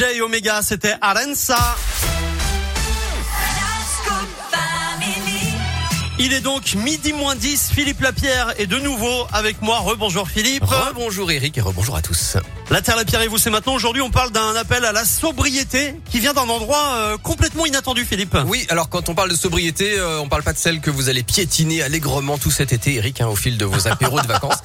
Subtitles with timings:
[0.00, 1.76] Jay Omega, c'était Arensa.
[6.22, 7.70] Il est donc midi moins 10.
[7.74, 9.78] Philippe Lapierre est de nouveau avec moi.
[9.78, 10.64] Rebonjour Philippe.
[10.64, 12.36] Rebonjour Eric et rebonjour à tous.
[12.68, 13.74] La Terre Lapierre et vous, c'est maintenant.
[13.74, 18.04] Aujourd'hui, on parle d'un appel à la sobriété qui vient d'un endroit euh, complètement inattendu,
[18.04, 18.36] Philippe.
[18.46, 21.08] Oui, alors quand on parle de sobriété, euh, on parle pas de celle que vous
[21.08, 24.58] allez piétiner allègrement tout cet été, Eric, hein, au fil de vos apéros de vacances.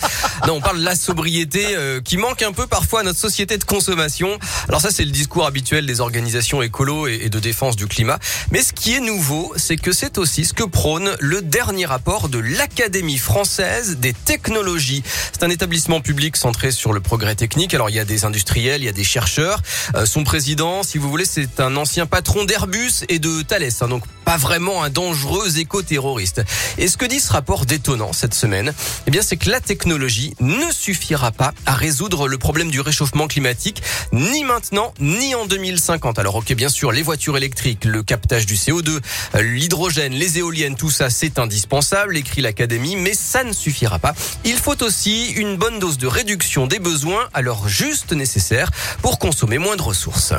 [0.47, 3.57] Non, on parle de la sobriété euh, qui manque un peu parfois à notre société
[3.57, 4.37] de consommation.
[4.67, 8.19] Alors ça, c'est le discours habituel des organisations écolo et, et de défense du climat.
[8.51, 12.29] Mais ce qui est nouveau, c'est que c'est aussi ce que prône le dernier rapport
[12.29, 15.03] de l'Académie française des technologies.
[15.31, 17.73] C'est un établissement public centré sur le progrès technique.
[17.73, 19.61] Alors il y a des industriels, il y a des chercheurs.
[19.95, 23.69] Euh, son président, si vous voulez, c'est un ancien patron d'Airbus et de Thales.
[23.81, 26.43] Hein, donc pas vraiment un dangereux éco-terroriste.
[26.77, 28.73] Et ce que dit ce rapport détonnant cette semaine,
[29.07, 33.27] eh bien c'est que la technologie ne suffira pas à résoudre le problème du réchauffement
[33.27, 36.19] climatique, ni maintenant, ni en 2050.
[36.19, 38.99] Alors ok, bien sûr, les voitures électriques, le captage du CO2,
[39.35, 44.13] euh, l'hydrogène, les éoliennes, tout ça, c'est indispensable, écrit l'Académie, mais ça ne suffira pas.
[44.43, 49.59] Il faut aussi une bonne dose de réduction des besoins leur juste nécessaire pour consommer
[49.59, 50.33] moins de ressources.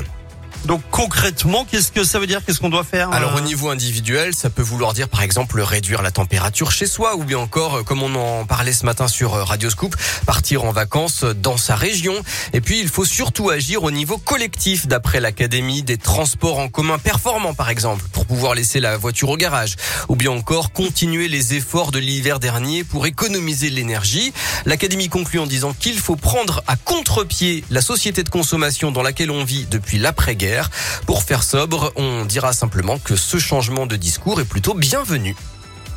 [0.66, 2.44] Donc concrètement, qu'est-ce que ça veut dire?
[2.44, 3.38] Qu'est-ce qu'on doit faire Alors euh?
[3.38, 7.22] au niveau individuel, ça peut vouloir dire par exemple réduire la température chez soi ou
[7.22, 9.94] bien encore, euh, comme on en parlait ce matin sur euh, Radio Scoop,
[10.26, 12.14] partir en vacances dans sa région.
[12.52, 16.98] Et puis il faut surtout agir au niveau collectif d'après l'Académie des transports en commun
[16.98, 19.76] performants par exemple, pour pouvoir laisser la voiture au garage.
[20.08, 24.32] Ou bien encore continuer les efforts de l'hiver dernier pour économiser l'énergie.
[24.64, 29.30] L'Académie conclut en disant qu'il faut prendre à contre-pied la société de consommation dans laquelle
[29.30, 30.55] on vit depuis l'après-guerre.
[31.06, 35.34] Pour faire sobre, on dira simplement que ce changement de discours est plutôt bienvenu.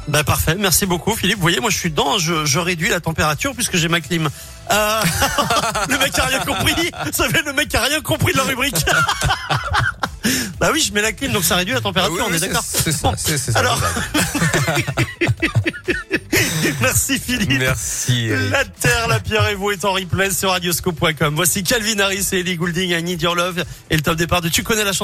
[0.07, 1.35] Bah parfait, merci beaucoup Philippe.
[1.35, 4.27] Vous voyez, moi je suis dedans, je, je réduis la température puisque j'ai ma clim.
[4.71, 5.01] Euh,
[5.89, 6.91] le mec a rien compris.
[7.11, 8.75] Ça fait le mec a rien compris de la rubrique.
[10.59, 12.39] bah oui, je mets la clim donc ça réduit la température, Ah oui, on est
[12.39, 12.63] d'accord.
[12.65, 13.59] C'est ça, Bon, c'est c'est ça.
[13.59, 13.79] alors-
[16.89, 17.59] Merci Philippe.
[17.59, 18.29] Merci.
[18.49, 21.35] La Terre, la Pierre et vous est en replay sur radioscope.com.
[21.35, 24.49] Voici Calvin Harris et Ellie Goulding, I Need Your Love et le top départ de
[24.49, 24.97] Tu connais la chanson.